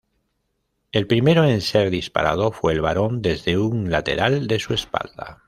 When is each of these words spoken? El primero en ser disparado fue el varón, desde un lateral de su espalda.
El 0.91 1.05
primero 1.05 1.45
en 1.45 1.61
ser 1.61 1.91
disparado 1.91 2.51
fue 2.51 2.73
el 2.73 2.81
varón, 2.81 3.21
desde 3.21 3.59
un 3.59 3.91
lateral 3.91 4.47
de 4.47 4.57
su 4.59 4.73
espalda. 4.73 5.39